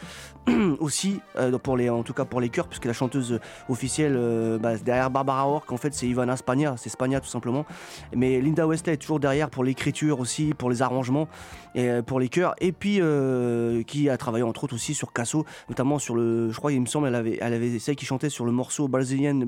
aussi 0.79 1.19
euh, 1.37 1.57
pour 1.57 1.77
les 1.77 1.89
en 1.89 2.03
tout 2.03 2.13
cas 2.13 2.25
pour 2.25 2.41
les 2.41 2.49
chœurs 2.49 2.67
puisque 2.67 2.85
la 2.85 2.93
chanteuse 2.93 3.39
officielle 3.67 4.15
euh, 4.15 4.57
bah, 4.57 4.77
derrière 4.77 5.09
Barbara 5.09 5.43
York 5.43 5.71
en 5.71 5.77
fait 5.77 5.93
c'est 5.93 6.07
Ivana 6.07 6.37
Spagna 6.37 6.75
c'est 6.77 6.89
Spagna 6.89 7.19
tout 7.19 7.27
simplement. 7.27 7.65
Mais 8.15 8.41
Linda 8.41 8.65
Wesley 8.65 8.93
est 8.93 8.97
toujours 8.97 9.19
derrière 9.19 9.49
pour 9.49 9.63
l'écriture 9.63 10.19
aussi 10.19 10.53
pour 10.57 10.69
les 10.69 10.81
arrangements 10.81 11.27
et 11.75 11.89
euh, 11.89 12.01
pour 12.01 12.19
les 12.19 12.29
chœurs. 12.29 12.55
Et 12.59 12.71
puis 12.71 13.01
qui 13.85 14.09
a 14.09 14.17
travaillé 14.17 14.43
entre 14.43 14.63
autres 14.63 14.75
aussi 14.75 14.93
sur 14.93 15.13
Casso 15.13 15.45
notamment 15.69 15.99
sur 15.99 16.15
le 16.15 16.51
je 16.51 16.57
crois 16.57 16.71
il 16.71 16.81
me 16.81 16.85
semble 16.85 17.07
elle 17.07 17.15
avait 17.15 17.37
elle 17.41 17.53
avait 17.53 17.69
qui 17.79 18.05
chantait 18.05 18.29
sur 18.29 18.45
le 18.45 18.51
morceau 18.51 18.87
brésilienne 18.87 19.45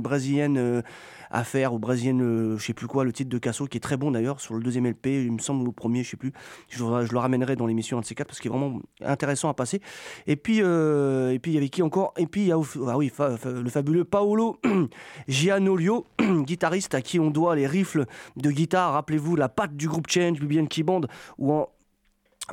affaire 1.31 1.73
ou 1.73 1.79
brésilienne 1.79 2.21
euh, 2.21 2.57
je 2.57 2.65
sais 2.65 2.73
plus 2.73 2.87
quoi 2.87 3.03
le 3.03 3.13
titre 3.13 3.29
de 3.29 3.37
Casso 3.37 3.65
qui 3.65 3.77
est 3.77 3.81
très 3.81 3.97
bon 3.97 4.11
d'ailleurs 4.11 4.39
sur 4.39 4.53
le 4.53 4.61
deuxième 4.61 4.85
LP 4.85 5.07
il 5.07 5.31
me 5.31 5.39
semble 5.39 5.61
ou 5.61 5.65
le 5.65 5.71
premier 5.71 6.03
je 6.03 6.11
sais 6.11 6.17
plus. 6.17 6.33
Je, 6.69 6.83
le 6.83 7.17
ramènerai 7.17 7.55
dans 7.55 7.65
l'émission 7.65 7.97
un 7.97 8.01
de 8.01 8.05
ces 8.05 8.15
quatre 8.15 8.27
parce 8.27 8.39
qu'il 8.39 8.51
est 8.51 8.55
vraiment 8.55 8.79
intéressant 9.03 9.49
à 9.49 9.53
passer. 9.53 9.81
Et 10.27 10.35
puis 10.35 10.59
euh, 10.61 11.31
et 11.31 11.41
il 11.45 11.53
y 11.53 11.57
avait 11.57 11.69
qui 11.69 11.81
encore? 11.81 12.13
Et 12.17 12.27
puis 12.27 12.41
il 12.41 12.47
y 12.47 12.51
a 12.51 12.59
ah 12.87 12.97
oui 12.97 13.11
le 13.45 13.69
fabuleux 13.69 14.03
Paolo 14.03 14.59
Gianolio 15.27 16.05
guitariste 16.19 16.95
à 16.95 17.01
qui 17.01 17.19
on 17.19 17.31
doit 17.31 17.55
les 17.55 17.67
riffles 17.67 18.05
de 18.35 18.51
guitare. 18.51 18.93
Rappelez-vous 18.93 19.35
la 19.35 19.49
patte 19.49 19.75
du 19.75 19.87
groupe 19.87 20.09
Change 20.09 20.39
BBN 20.39 20.67
Key 20.67 20.83
Band 20.83 21.01
ou 21.37 21.53
en 21.53 21.69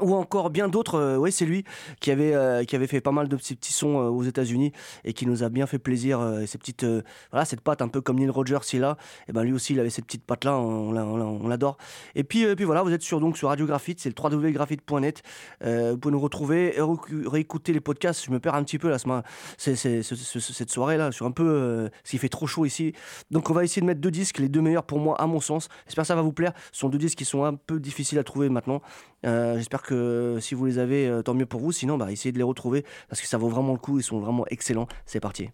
ou 0.00 0.14
encore 0.14 0.50
bien 0.50 0.68
d'autres. 0.68 0.94
euh, 0.96 1.16
ouais, 1.16 1.30
c'est 1.30 1.44
lui 1.46 1.64
qui 2.00 2.10
avait, 2.10 2.34
euh, 2.34 2.64
qui 2.64 2.76
avait 2.76 2.86
fait 2.86 3.00
pas 3.00 3.12
mal 3.12 3.28
de 3.28 3.36
petits, 3.36 3.72
sons 3.72 3.98
euh, 4.00 4.08
aux 4.08 4.22
États-Unis 4.22 4.72
et 5.04 5.12
qui 5.12 5.26
nous 5.26 5.42
a 5.42 5.48
bien 5.48 5.66
fait 5.66 5.78
plaisir. 5.78 6.20
euh, 6.20 6.46
ces 6.46 6.58
petites, 6.58 6.86
voilà, 7.30 7.44
cette 7.44 7.60
patte 7.60 7.82
un 7.82 7.88
peu 7.88 8.00
comme 8.00 8.16
Neil 8.18 8.28
Rogers, 8.30 8.58
il 8.72 8.84
a. 8.84 8.96
Et 9.28 9.32
ben 9.32 9.42
lui 9.42 9.52
aussi, 9.52 9.72
il 9.74 9.80
avait 9.80 9.90
cette 9.90 10.06
petite 10.06 10.24
patte 10.24 10.44
là, 10.44 10.56
on, 10.58 10.92
l'a- 10.92 11.04
on 11.04 11.16
l'a- 11.16 11.24
on 11.26 11.48
l'adore. 11.48 11.76
Et 12.14 12.24
puis, 12.24 12.44
puis 12.56 12.64
voilà, 12.64 12.82
vous 12.82 12.92
êtes 12.92 13.02
sur 13.02 13.20
donc 13.20 13.36
sur 13.36 13.48
Radio 13.48 13.66
Graphite, 13.66 14.00
c'est 14.00 14.08
le 14.08 14.14
www.graphite.net. 14.22 15.22
Vous 15.62 15.98
pouvez 15.98 16.12
nous 16.12 16.20
retrouver, 16.20 16.76
et 16.76 16.80
ré- 16.80 16.88
réécouter 17.26 17.72
les 17.72 17.80
podcasts. 17.80 18.24
Je 18.24 18.30
me 18.30 18.40
perds 18.40 18.54
un 18.54 18.62
petit 18.64 18.78
peu 18.78 18.88
là, 18.88 18.98
ce 18.98 19.74
ce- 19.74 20.02
ce- 20.02 20.40
cette 20.52 20.70
soirée 20.70 20.96
là, 20.96 21.10
je 21.10 21.16
suis 21.16 21.24
un 21.24 21.30
peu, 21.30 21.88
parce 21.92 22.10
qu'il 22.10 22.18
fait 22.18 22.28
trop 22.28 22.46
chaud 22.46 22.64
ici. 22.64 22.92
Donc 23.30 23.50
on 23.50 23.52
va 23.52 23.64
essayer 23.64 23.80
de 23.82 23.86
mettre 23.86 24.00
deux 24.00 24.10
disques, 24.10 24.38
les 24.38 24.48
deux 24.48 24.60
meilleurs 24.60 24.84
pour 24.84 24.98
moi 24.98 25.20
à 25.20 25.26
mon 25.26 25.40
sens. 25.40 25.68
J'espère 25.86 26.02
que 26.04 26.08
ça 26.08 26.14
va 26.16 26.22
vous 26.22 26.32
plaire. 26.32 26.52
Ce 26.72 26.80
sont 26.80 26.88
deux 26.88 26.98
disques 26.98 27.18
qui 27.18 27.24
sont 27.24 27.44
un 27.44 27.54
peu 27.54 27.78
difficiles 27.80 28.18
à 28.18 28.24
trouver 28.24 28.48
maintenant. 28.48 28.80
J'espère 29.24 29.82
que 29.82 29.87
si 30.40 30.54
vous 30.54 30.66
les 30.66 30.78
avez, 30.78 31.08
euh, 31.08 31.22
tant 31.22 31.34
mieux 31.34 31.46
pour 31.46 31.60
vous. 31.60 31.72
Sinon, 31.72 31.98
bah, 31.98 32.10
essayez 32.10 32.32
de 32.32 32.38
les 32.38 32.44
retrouver 32.44 32.84
parce 33.08 33.20
que 33.20 33.26
ça 33.26 33.38
vaut 33.38 33.48
vraiment 33.48 33.72
le 33.72 33.78
coup. 33.78 33.98
Ils 33.98 34.02
sont 34.02 34.20
vraiment 34.20 34.46
excellents. 34.48 34.88
C'est 35.06 35.20
parti. 35.20 35.50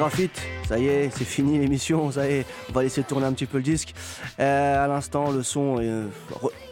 Graphite, 0.00 0.40
ça 0.66 0.78
y 0.78 0.86
est, 0.86 1.10
c'est 1.14 1.26
fini 1.26 1.58
l'émission, 1.58 2.10
ça 2.10 2.26
y 2.26 2.36
est, 2.36 2.46
on 2.70 2.72
va 2.72 2.82
laisser 2.82 3.02
tourner 3.02 3.26
un 3.26 3.34
petit 3.34 3.44
peu 3.44 3.58
le 3.58 3.62
disque. 3.62 3.92
Euh, 4.38 4.82
à 4.82 4.88
l'instant, 4.88 5.30
le 5.30 5.42
son 5.42 5.78
est 5.78 5.88
euh, 5.88 6.06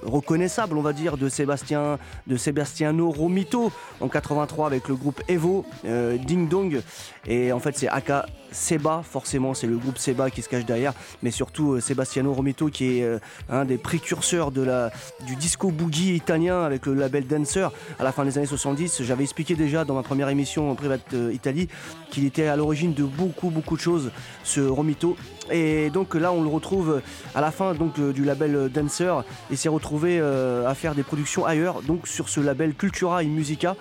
reconnaissable, 0.09 0.77
on 0.77 0.83
va 0.83 0.93
dire, 0.93 1.17
de 1.17 1.29
Sébastien, 1.29 1.99
Sebastiano 2.37 3.11
Romito 3.11 3.73
en 4.01 4.09
83 4.09 4.67
avec 4.67 4.89
le 4.89 4.95
groupe 4.95 5.23
Evo, 5.29 5.65
euh, 5.85 6.17
Ding 6.19 6.49
Dong. 6.49 6.81
Et 7.27 7.53
en 7.53 7.61
fait, 7.61 7.77
c'est 7.77 7.89
Aka 7.89 8.27
Seba, 8.53 9.03
forcément, 9.09 9.55
c'est 9.55 9.67
le 9.67 9.77
groupe 9.77 9.99
Seba 9.99 10.31
qui 10.31 10.43
se 10.43 10.49
cache 10.49 10.65
derrière, 10.65 10.95
mais 11.23 11.31
surtout 11.31 11.75
euh, 11.75 11.81
Sebastiano 11.81 12.33
Romito 12.33 12.69
qui 12.69 12.99
est 12.99 13.03
euh, 13.03 13.19
un 13.49 13.65
des 13.65 13.79
précurseurs 13.79 14.51
de 14.51 14.63
la, 14.63 14.91
du 15.27 15.37
disco 15.37 15.71
boogie 15.71 16.15
italien 16.15 16.63
avec 16.63 16.87
le 16.87 16.95
label 16.95 17.27
Dancer 17.27 17.71
à 17.99 18.05
la 18.05 18.13
fin 18.13 18.25
des 18.25 18.39
années 18.39 18.47
70. 18.47 19.03
J'avais 19.03 19.25
expliqué 19.25 19.55
déjà 19.55 19.85
dans 19.85 19.95
ma 19.95 20.03
première 20.03 20.29
émission 20.29 20.75
Private 20.75 21.15
euh, 21.15 21.33
Italie 21.33 21.69
qu'il 22.11 22.25
était 22.25 22.47
à 22.47 22.57
l'origine 22.57 22.95
de 22.95 23.05
beaucoup 23.05 23.51
beaucoup 23.51 23.77
de 23.77 23.83
choses, 23.83 24.11
ce 24.45 24.61
Romito. 24.61 25.17
Et 25.51 25.91
donc 25.91 26.15
là, 26.15 26.33
on 26.33 26.43
le 26.43 26.49
retrouve 26.49 27.03
à 27.35 27.41
la 27.41 27.51
fin 27.51 27.75
donc 27.75 27.99
euh, 27.99 28.13
du 28.13 28.25
label 28.25 28.71
Dancer 28.73 29.13
et 29.51 29.57
s'est 29.57 29.69
retrouvé 29.69 30.19
euh, 30.21 30.69
à 30.69 30.75
faire 30.75 30.95
des 30.95 31.03
productions 31.03 31.45
ailleurs, 31.47 31.83
donc 31.83 32.07
sur 32.07 32.29
ce 32.29 32.41
label 32.41 32.75
Cultura 32.75 33.23
et 33.23 33.27
Musica. 33.27 33.77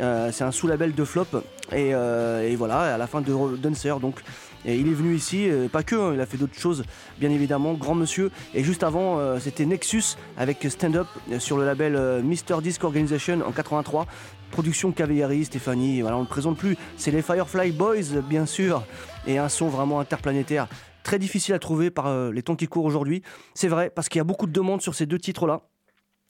Euh, 0.00 0.30
c'est 0.32 0.44
un 0.44 0.50
sous-label 0.50 0.94
de 0.94 1.04
Flop 1.04 1.26
et, 1.70 1.94
voilà 2.56 2.94
à 2.94 2.98
la 2.98 3.06
fin 3.06 3.20
de 3.20 3.56
Dancer 3.56 4.00
donc 4.00 4.22
et 4.64 4.76
il 4.76 4.88
est 4.88 4.94
venu 4.94 5.16
ici, 5.16 5.48
pas 5.72 5.82
que, 5.82 5.96
hein, 5.96 6.12
il 6.14 6.20
a 6.20 6.26
fait 6.26 6.36
d'autres 6.36 6.56
choses, 6.56 6.84
bien 7.18 7.30
évidemment, 7.30 7.72
grand 7.74 7.96
monsieur. 7.96 8.30
Et 8.54 8.62
juste 8.62 8.84
avant, 8.84 9.18
c'était 9.40 9.66
Nexus 9.66 10.16
avec 10.36 10.64
Stand 10.70 10.94
Up 10.94 11.08
sur 11.40 11.58
le 11.58 11.66
label 11.66 12.22
Mr. 12.22 12.62
Disc 12.62 12.84
Organization 12.84 13.40
en 13.44 13.50
83. 13.50 14.06
Production 14.52 14.92
Cavalry, 14.92 15.46
Stéphanie, 15.46 16.02
voilà, 16.02 16.16
on 16.16 16.20
ne 16.20 16.24
le 16.26 16.28
présente 16.28 16.58
plus. 16.58 16.76
C'est 16.96 17.10
les 17.10 17.22
Firefly 17.22 17.72
Boys, 17.72 18.20
bien 18.28 18.46
sûr, 18.46 18.84
et 19.26 19.38
un 19.38 19.48
son 19.48 19.66
vraiment 19.66 19.98
interplanétaire. 19.98 20.68
Très 21.04 21.18
difficile 21.18 21.54
à 21.54 21.58
trouver 21.58 21.90
par 21.90 22.06
euh, 22.06 22.32
les 22.32 22.42
temps 22.42 22.56
qui 22.56 22.66
courent 22.66 22.84
aujourd'hui. 22.84 23.22
C'est 23.54 23.68
vrai, 23.68 23.90
parce 23.90 24.08
qu'il 24.08 24.18
y 24.18 24.20
a 24.20 24.24
beaucoup 24.24 24.46
de 24.46 24.52
demandes 24.52 24.82
sur 24.82 24.94
ces 24.94 25.06
deux 25.06 25.18
titres-là. 25.18 25.62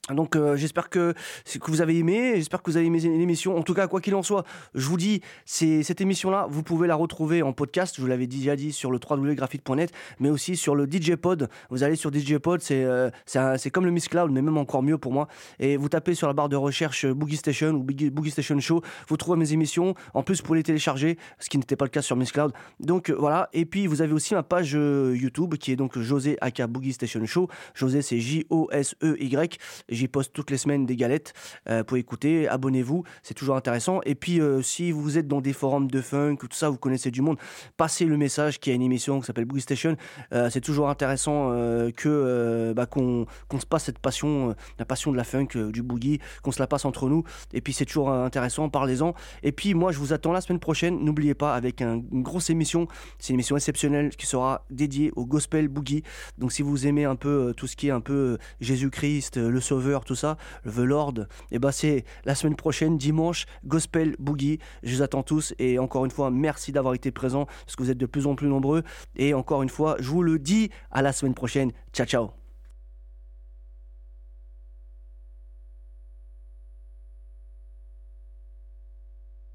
Donc 0.09 0.35
euh, 0.35 0.57
j'espère 0.57 0.89
que, 0.89 1.13
que 1.45 1.71
vous 1.71 1.79
avez 1.79 1.97
aimé, 1.97 2.33
j'espère 2.35 2.61
que 2.61 2.69
vous 2.69 2.75
avez 2.75 2.87
aimé 2.87 2.99
l'émission. 2.99 3.57
En 3.57 3.63
tout 3.63 3.73
cas, 3.73 3.87
quoi 3.87 4.01
qu'il 4.01 4.13
en 4.15 4.21
soit, 4.21 4.43
je 4.75 4.85
vous 4.85 4.97
dis, 4.97 5.21
cette 5.45 6.01
émission-là, 6.01 6.45
vous 6.49 6.61
pouvez 6.61 6.89
la 6.89 6.95
retrouver 6.95 7.41
en 7.41 7.53
podcast, 7.53 7.95
je 7.95 8.01
vous 8.01 8.07
l'avais 8.07 8.27
déjà 8.27 8.57
dit 8.57 8.73
sur 8.73 8.91
le 8.91 8.99
www.graphite.net, 8.99 9.93
mais 10.19 10.29
aussi 10.29 10.57
sur 10.57 10.75
le 10.75 10.89
DJ 10.91 11.15
Pod. 11.15 11.47
Vous 11.69 11.83
allez 11.83 11.95
sur 11.95 12.13
DJ 12.13 12.37
Pod, 12.37 12.59
c'est 12.61 12.83
euh, 12.83 13.09
c'est 13.25 13.69
comme 13.69 13.85
le 13.85 13.91
Miss 13.91 14.09
Cloud, 14.09 14.29
mais 14.29 14.41
même 14.41 14.57
encore 14.57 14.83
mieux 14.83 14.97
pour 14.97 15.13
moi. 15.13 15.29
Et 15.59 15.77
vous 15.77 15.87
tapez 15.87 16.15
sur 16.15 16.27
la 16.27 16.33
barre 16.33 16.49
de 16.49 16.57
recherche 16.57 17.05
euh, 17.05 17.13
Boogie 17.13 17.37
Station 17.37 17.69
ou 17.69 17.83
Boogie, 17.83 18.31
Station 18.31 18.59
Show, 18.59 18.81
vous 19.07 19.15
trouvez 19.15 19.37
mes 19.37 19.53
émissions. 19.53 19.95
En 20.13 20.21
plus, 20.21 20.39
vous 20.39 20.43
pouvez 20.43 20.59
les 20.59 20.63
télécharger, 20.63 21.17
ce 21.39 21.47
qui 21.49 21.57
n'était 21.57 21.77
pas 21.77 21.85
le 21.85 21.91
cas 21.91 22.01
sur 22.01 22.17
Miss 22.17 22.33
Cloud. 22.33 22.51
Donc 22.81 23.09
voilà. 23.09 23.47
Et 23.53 23.63
puis 23.63 23.87
vous 23.87 24.01
avez 24.01 24.11
aussi 24.11 24.33
ma 24.33 24.43
page 24.43 24.73
YouTube 24.73 25.55
qui 25.55 25.71
est 25.71 25.77
donc 25.77 25.97
José 25.97 26.37
Aka 26.41 26.67
Boogie 26.67 26.91
Station 26.91 27.25
Show. 27.25 27.47
José, 27.73 28.01
c'est 28.01 28.19
J-O-S-E-Y. 28.19 29.59
J'y 29.93 30.07
poste 30.07 30.33
toutes 30.33 30.49
les 30.51 30.57
semaines 30.57 30.85
des 30.85 30.95
galettes 30.95 31.33
euh, 31.69 31.83
pour 31.83 31.97
écouter. 31.97 32.47
Abonnez-vous, 32.47 33.03
c'est 33.21 33.33
toujours 33.33 33.55
intéressant. 33.55 34.01
Et 34.05 34.15
puis, 34.15 34.41
euh, 34.41 34.61
si 34.61 34.91
vous 34.91 35.17
êtes 35.17 35.27
dans 35.27 35.39
des 35.41 35.53
forums 35.53 35.89
de 35.89 36.01
funk 36.01 36.37
ou 36.43 36.47
tout 36.47 36.57
ça, 36.57 36.69
vous 36.69 36.77
connaissez 36.77 37.11
du 37.11 37.21
monde, 37.21 37.37
passez 37.77 38.05
le 38.05 38.17
message 38.17 38.59
qu'il 38.59 38.71
y 38.71 38.73
a 38.73 38.75
une 38.75 38.81
émission 38.81 39.19
qui 39.19 39.25
s'appelle 39.27 39.45
Boogie 39.45 39.61
Station. 39.61 39.95
Euh, 40.33 40.49
c'est 40.49 40.61
toujours 40.61 40.89
intéressant 40.89 41.51
que 41.95 42.73
bah, 42.75 42.85
qu'on 42.85 43.25
se 43.59 43.65
passe 43.65 43.83
cette 43.85 43.99
passion, 43.99 44.55
la 44.79 44.85
passion 44.85 45.11
de 45.11 45.17
la 45.17 45.23
funk, 45.23 45.47
du 45.71 45.83
boogie, 45.83 46.19
qu'on 46.41 46.51
se 46.51 46.59
la 46.59 46.67
passe 46.67 46.85
entre 46.85 47.07
nous. 47.09 47.23
Et 47.53 47.61
puis, 47.61 47.73
c'est 47.73 47.85
toujours 47.85 48.09
intéressant, 48.11 48.69
parlez-en. 48.69 49.13
Et 49.43 49.51
puis, 49.51 49.73
moi, 49.73 49.91
je 49.91 49.99
vous 49.99 50.13
attends 50.13 50.31
la 50.31 50.41
semaine 50.41 50.59
prochaine. 50.59 50.99
N'oubliez 51.03 51.33
pas, 51.35 51.53
avec 51.55 51.81
un- 51.81 52.01
une 52.11 52.23
grosse 52.23 52.49
émission. 52.49 52.87
C'est 53.19 53.29
une 53.29 53.35
émission 53.35 53.55
exceptionnelle 53.55 54.09
qui 54.15 54.25
sera 54.25 54.65
dédiée 54.69 55.11
au 55.15 55.25
gospel 55.25 55.67
boogie. 55.67 56.03
Donc, 56.37 56.51
si 56.51 56.61
vous 56.61 56.87
aimez 56.87 57.05
un 57.05 57.15
peu 57.15 57.53
tout 57.55 57.67
ce 57.67 57.75
qui 57.75 57.87
est 57.89 57.91
un 57.91 58.01
peu 58.01 58.37
Jésus-Christ, 58.61 59.37
le 59.37 59.59
Sauveur, 59.61 59.82
tout 60.05 60.15
ça, 60.15 60.37
The 60.65 60.79
Lord, 60.79 61.13
et 61.51 61.59
ben 61.59 61.71
c'est 61.71 62.05
la 62.25 62.35
semaine 62.35 62.55
prochaine, 62.55 62.97
dimanche, 62.97 63.45
gospel 63.65 64.15
boogie. 64.19 64.59
Je 64.83 64.95
vous 64.95 65.01
attends 65.01 65.23
tous. 65.23 65.53
Et 65.59 65.79
encore 65.79 66.05
une 66.05 66.11
fois, 66.11 66.31
merci 66.31 66.71
d'avoir 66.71 66.93
été 66.93 67.11
présents 67.11 67.45
parce 67.45 67.75
que 67.75 67.83
vous 67.83 67.91
êtes 67.91 67.97
de 67.97 68.05
plus 68.05 68.27
en 68.27 68.35
plus 68.35 68.47
nombreux. 68.47 68.83
Et 69.15 69.33
encore 69.33 69.63
une 69.63 69.69
fois, 69.69 69.97
je 69.99 70.09
vous 70.09 70.23
le 70.23 70.39
dis, 70.39 70.69
à 70.91 71.01
la 71.01 71.13
semaine 71.13 71.33
prochaine. 71.33 71.71
Ciao, 71.93 72.05
ciao. 72.05 72.42